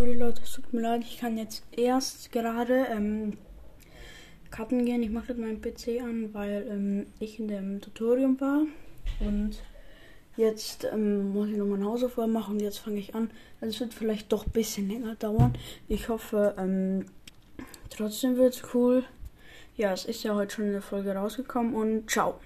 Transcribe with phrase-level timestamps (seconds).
[0.00, 3.36] sorry Leute, es tut mir leid, ich kann jetzt erst gerade ähm,
[4.50, 5.02] cutten gehen.
[5.02, 8.62] Ich mache gerade meinen PC an, weil ähm, ich in dem Tutorium war
[9.20, 9.62] und
[10.38, 13.30] jetzt ähm, muss ich noch meine Hausaufgaben machen und jetzt fange ich an.
[13.60, 15.52] Also es wird vielleicht doch ein bisschen länger dauern.
[15.86, 17.04] Ich hoffe, ähm,
[17.90, 19.04] trotzdem wird es cool.
[19.76, 22.40] Ja, es ist ja heute schon in der Folge rausgekommen und ciao.